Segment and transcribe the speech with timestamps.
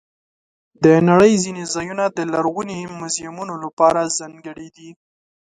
[0.83, 4.89] د نړۍ ځینې ځایونه د لرغوني میوزیمونو لپاره ځانګړي دي.